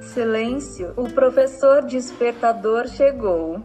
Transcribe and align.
Silêncio, 0.00 0.92
o 0.96 1.08
professor 1.10 1.84
despertador 1.84 2.86
chegou. 2.88 3.62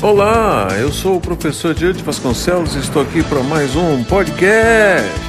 Olá, 0.00 0.68
eu 0.80 0.92
sou 0.92 1.16
o 1.16 1.20
professor 1.20 1.74
Diante 1.74 2.04
Vasconcelos 2.04 2.76
e 2.76 2.78
estou 2.78 3.02
aqui 3.02 3.24
para 3.24 3.42
mais 3.42 3.74
um 3.74 4.04
podcast. 4.04 5.27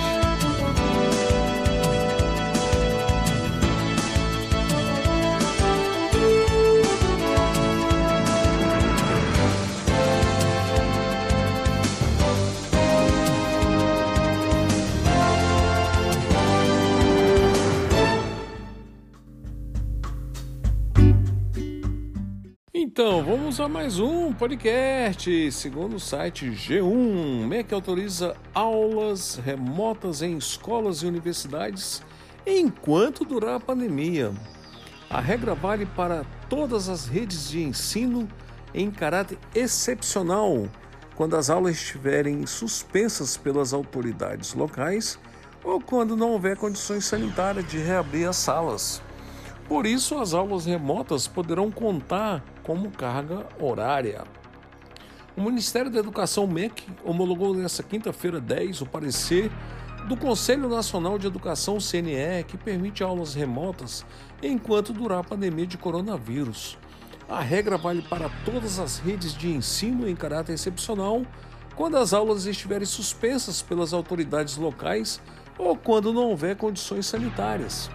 Então, 23.02 23.24
vamos 23.24 23.62
a 23.62 23.70
mais 23.70 23.98
um 23.98 24.34
podcast. 24.34 25.54
Segundo 25.54 25.96
o 25.96 26.00
site 26.02 26.48
G1, 26.48 27.48
MEC 27.48 27.74
autoriza 27.74 28.36
aulas 28.54 29.38
remotas 29.38 30.22
em 30.22 30.36
escolas 30.38 31.02
e 31.02 31.06
universidades 31.06 32.04
enquanto 32.46 33.24
durar 33.24 33.56
a 33.56 33.60
pandemia. 33.62 34.34
A 35.10 35.22
regra 35.22 35.56
vale 35.56 35.86
para 35.86 36.26
todas 36.50 36.90
as 36.90 37.08
redes 37.08 37.50
de 37.50 37.64
ensino 37.64 38.28
em 38.74 38.92
caráter 38.92 39.38
excepcional, 39.56 40.68
quando 41.16 41.38
as 41.38 41.50
aulas 41.50 41.78
estiverem 41.78 42.46
suspensas 42.46 43.38
pelas 43.38 43.72
autoridades 43.72 44.54
locais 44.54 45.18
ou 45.64 45.80
quando 45.80 46.18
não 46.18 46.32
houver 46.32 46.58
condições 46.58 47.06
sanitárias 47.06 47.66
de 47.66 47.78
reabrir 47.78 48.28
as 48.28 48.36
salas. 48.36 49.02
Por 49.70 49.86
isso, 49.86 50.18
as 50.18 50.34
aulas 50.34 50.66
remotas 50.66 51.28
poderão 51.28 51.70
contar 51.70 52.44
como 52.64 52.90
carga 52.90 53.46
horária. 53.60 54.24
O 55.38 55.44
Ministério 55.44 55.92
da 55.92 56.00
Educação 56.00 56.48
MEC 56.48 56.88
homologou 57.06 57.54
nesta 57.54 57.84
quinta-feira 57.84 58.42
10 58.42 58.82
o 58.82 58.88
parecer 58.88 59.52
do 60.08 60.18
Conselho 60.18 60.68
Nacional 60.68 61.20
de 61.20 61.28
Educação 61.28 61.78
CNE 61.78 62.44
que 62.48 62.58
permite 62.58 63.04
aulas 63.04 63.36
remotas 63.36 64.04
enquanto 64.42 64.92
durar 64.92 65.20
a 65.20 65.24
pandemia 65.24 65.68
de 65.68 65.78
coronavírus. 65.78 66.76
A 67.30 67.40
regra 67.40 67.78
vale 67.78 68.02
para 68.02 68.28
todas 68.44 68.80
as 68.80 68.98
redes 68.98 69.36
de 69.36 69.52
ensino 69.52 70.10
em 70.10 70.16
caráter 70.16 70.54
excepcional 70.54 71.22
quando 71.76 71.98
as 71.98 72.12
aulas 72.12 72.48
estiverem 72.48 72.88
suspensas 72.88 73.62
pelas 73.62 73.94
autoridades 73.94 74.58
locais 74.58 75.22
ou 75.60 75.78
quando 75.78 76.12
não 76.12 76.24
houver 76.24 76.56
condições 76.56 77.06
sanitárias. 77.06 77.88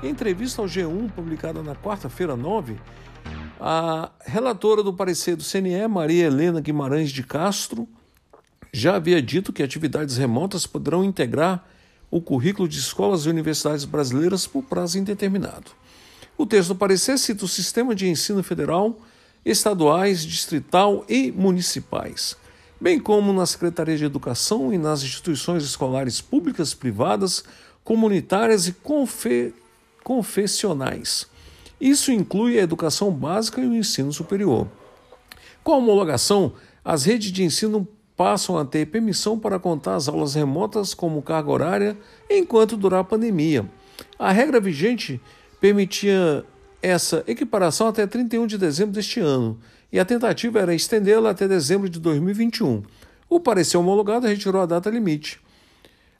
Em 0.00 0.10
entrevista 0.10 0.62
ao 0.62 0.68
G1, 0.68 1.10
publicada 1.10 1.60
na 1.60 1.74
quarta-feira 1.74 2.36
9, 2.36 2.76
a 3.58 4.12
relatora 4.24 4.80
do 4.80 4.92
parecer 4.92 5.34
do 5.34 5.42
CNE, 5.42 5.88
Maria 5.88 6.26
Helena 6.26 6.60
Guimarães 6.60 7.10
de 7.10 7.24
Castro, 7.24 7.88
já 8.72 8.94
havia 8.94 9.20
dito 9.20 9.52
que 9.52 9.60
atividades 9.60 10.16
remotas 10.16 10.66
poderão 10.66 11.02
integrar 11.02 11.66
o 12.12 12.20
currículo 12.20 12.68
de 12.68 12.78
escolas 12.78 13.26
e 13.26 13.28
universidades 13.28 13.84
brasileiras 13.84 14.46
por 14.46 14.62
prazo 14.62 15.00
indeterminado. 15.00 15.72
O 16.36 16.46
texto 16.46 16.68
do 16.68 16.76
parecer 16.76 17.18
cita 17.18 17.44
o 17.44 17.48
sistema 17.48 17.92
de 17.92 18.08
ensino 18.08 18.40
federal, 18.44 19.00
estaduais, 19.44 20.24
distrital 20.24 21.04
e 21.08 21.32
municipais, 21.32 22.36
bem 22.80 23.00
como 23.00 23.32
na 23.32 23.44
Secretaria 23.46 23.96
de 23.96 24.04
Educação 24.04 24.72
e 24.72 24.78
nas 24.78 25.02
instituições 25.02 25.64
escolares 25.64 26.20
públicas, 26.20 26.72
privadas, 26.72 27.42
comunitárias 27.82 28.68
e 28.68 28.72
confe 28.72 29.52
confessionais. 30.08 31.26
Isso 31.78 32.10
inclui 32.10 32.58
a 32.58 32.62
educação 32.62 33.10
básica 33.10 33.60
e 33.60 33.66
o 33.66 33.74
ensino 33.74 34.10
superior. 34.10 34.66
Com 35.62 35.72
a 35.72 35.76
homologação, 35.76 36.54
as 36.82 37.04
redes 37.04 37.30
de 37.30 37.44
ensino 37.44 37.86
passam 38.16 38.56
a 38.56 38.64
ter 38.64 38.86
permissão 38.86 39.38
para 39.38 39.58
contar 39.58 39.96
as 39.96 40.08
aulas 40.08 40.34
remotas 40.34 40.94
como 40.94 41.20
carga 41.20 41.50
horária 41.50 41.96
enquanto 42.30 42.74
durar 42.74 43.00
a 43.00 43.04
pandemia. 43.04 43.70
A 44.18 44.32
regra 44.32 44.58
vigente 44.58 45.20
permitia 45.60 46.42
essa 46.80 47.22
equiparação 47.26 47.86
até 47.86 48.06
31 48.06 48.46
de 48.46 48.56
dezembro 48.56 48.94
deste 48.94 49.20
ano, 49.20 49.58
e 49.92 50.00
a 50.00 50.06
tentativa 50.06 50.58
era 50.58 50.74
estendê-la 50.74 51.30
até 51.30 51.46
dezembro 51.46 51.86
de 51.86 52.00
2021. 52.00 52.82
O 53.28 53.38
parecer 53.38 53.76
homologado 53.76 54.26
retirou 54.26 54.62
a 54.62 54.66
data 54.66 54.88
limite. 54.88 55.38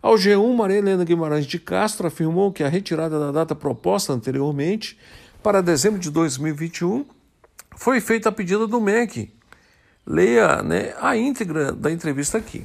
Ao 0.01 0.15
G1, 0.15 0.55
Maria 0.55 0.79
Helena 0.79 1.05
Guimarães 1.05 1.45
de 1.45 1.59
Castro 1.59 2.07
afirmou 2.07 2.53
que 2.53 2.63
a 2.63 2.69
retirada 2.69 3.19
da 3.19 3.33
data 3.33 3.55
proposta 3.55 4.13
anteriormente, 4.13 4.97
para 5.43 5.61
dezembro 5.61 5.99
de 5.99 6.09
2021, 6.09 7.05
foi 7.77 8.01
feita 8.01 8.29
a 8.29 8.33
pedido 8.33 8.69
do 8.69 8.81
MEC. 8.81 9.33
Leia 10.07 10.63
né, 10.63 10.95
a 11.01 11.17
íntegra 11.17 11.73
da 11.73 11.91
entrevista 11.91 12.39
aqui. 12.39 12.65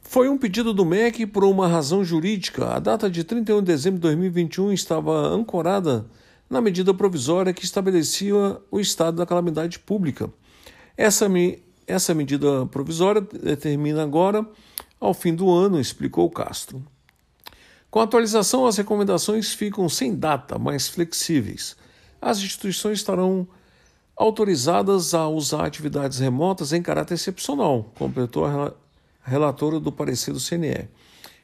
Foi 0.00 0.30
um 0.30 0.38
pedido 0.38 0.72
do 0.72 0.84
MEC 0.84 1.26
por 1.26 1.44
uma 1.44 1.68
razão 1.68 2.02
jurídica. 2.02 2.74
A 2.74 2.78
data 2.78 3.10
de 3.10 3.22
31 3.22 3.58
de 3.58 3.66
dezembro 3.66 3.98
de 3.98 4.02
2021 4.02 4.72
estava 4.72 5.12
ancorada 5.28 6.06
na 6.48 6.62
medida 6.62 6.94
provisória 6.94 7.52
que 7.52 7.66
estabelecia 7.66 8.34
o 8.70 8.80
estado 8.80 9.18
da 9.18 9.26
calamidade 9.26 9.78
pública. 9.78 10.30
Essa, 10.96 11.26
essa 11.86 12.14
medida 12.14 12.64
provisória 12.66 13.20
determina 13.20 14.02
agora 14.02 14.46
ao 15.00 15.14
fim 15.14 15.34
do 15.34 15.50
ano, 15.50 15.80
explicou 15.80 16.30
Castro. 16.30 16.82
Com 17.90 18.00
a 18.00 18.04
atualização, 18.04 18.66
as 18.66 18.76
recomendações 18.76 19.52
ficam 19.52 19.88
sem 19.88 20.14
data, 20.14 20.58
mais 20.58 20.88
flexíveis. 20.88 21.76
As 22.20 22.38
instituições 22.38 22.98
estarão 22.98 23.46
autorizadas 24.16 25.14
a 25.14 25.28
usar 25.28 25.66
atividades 25.66 26.18
remotas 26.18 26.72
em 26.72 26.82
caráter 26.82 27.14
excepcional, 27.14 27.92
completou 27.98 28.44
a 28.46 28.72
relatora 29.22 29.78
do 29.78 29.92
parecer 29.92 30.32
do 30.32 30.40
CNE. 30.40 30.88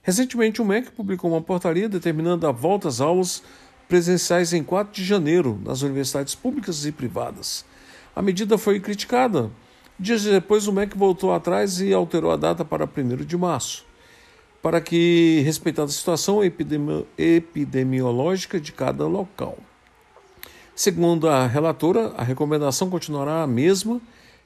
Recentemente, 0.02 0.60
o 0.60 0.64
MEC 0.64 0.90
publicou 0.90 1.30
uma 1.30 1.40
portaria 1.40 1.88
determinando 1.88 2.46
a 2.46 2.52
volta 2.52 2.88
às 2.88 3.00
aulas 3.00 3.42
presenciais 3.88 4.52
em 4.52 4.64
4 4.64 4.92
de 4.92 5.04
janeiro 5.04 5.60
nas 5.64 5.82
universidades 5.82 6.34
públicas 6.34 6.84
e 6.86 6.92
privadas. 6.92 7.64
A 8.16 8.22
medida 8.22 8.56
foi 8.56 8.80
criticada 8.80 9.50
Dias 9.98 10.24
depois, 10.24 10.66
o 10.66 10.72
MEC 10.72 10.96
voltou 10.96 11.32
atrás 11.32 11.80
e 11.80 11.92
alterou 11.92 12.32
a 12.32 12.36
data 12.36 12.64
para 12.64 12.84
1 12.84 13.24
de 13.24 13.36
março, 13.36 13.84
para 14.62 14.80
que, 14.80 15.42
respeitada 15.44 15.90
a 15.90 15.92
situação 15.92 16.42
epidemi 16.42 17.06
epidemiológica 17.16 18.58
de 18.58 18.72
cada 18.72 19.06
local. 19.06 19.58
Segundo 20.74 21.28
a 21.28 21.46
relatora, 21.46 22.12
a 22.16 22.24
recomendação 22.24 22.88
continuará 22.88 23.42
a 23.42 23.46
mesma, 23.46 24.00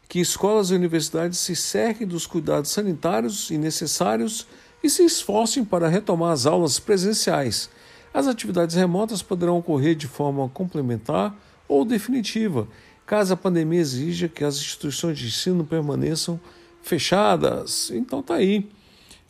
que 0.09 0.21
escolas 0.21 0.71
e 0.71 0.75
universidades 0.75 1.39
se 1.39 1.57
cerquem 1.57 2.07
dos 2.07 2.27
cuidados 2.27 2.71
sanitários 2.71 3.51
e 3.51 3.57
necessários 3.57 4.47
e 4.83 4.91
se 4.91 5.05
esforcem 5.05 5.65
para 5.65 5.89
retomar 5.89 6.33
as 6.33 6.47
aulas 6.47 6.79
presenciais. 6.79 7.71
As 8.13 8.27
atividades 8.27 8.75
remotas 8.77 9.23
poderão 9.23 9.59
ocorrer 9.59 9.95
de 9.95 10.07
forma 10.07 10.49
complementar 10.49 11.35
ou 11.69 11.85
definitiva 11.85 12.69
caso 13.07 13.33
a 13.33 13.37
pandemia 13.37 13.81
exija 13.81 14.29
que 14.29 14.45
as 14.45 14.57
instituições 14.57 15.19
de 15.19 15.27
ensino 15.27 15.65
permaneçam 15.65 16.41
fechadas. 16.83 17.91
Então 17.95 18.23
tá 18.23 18.35
aí. 18.35 18.69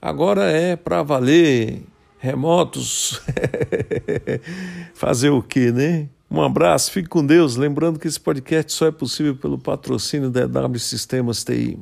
Agora 0.00 0.44
é 0.44 0.74
para 0.74 1.02
valer 1.02 1.82
remotos. 2.18 3.20
Fazer 4.94 5.30
o 5.30 5.42
quê, 5.42 5.70
né? 5.70 6.08
Um 6.30 6.42
abraço, 6.42 6.90
fique 6.90 7.08
com 7.08 7.24
Deus. 7.24 7.56
Lembrando 7.56 7.98
que 7.98 8.08
esse 8.08 8.18
podcast 8.18 8.72
só 8.72 8.86
é 8.86 8.90
possível 8.90 9.36
pelo 9.36 9.58
patrocínio 9.58 10.30
da 10.30 10.42
EW 10.42 10.78
Sistemas 10.78 11.44
TI. 11.44 11.78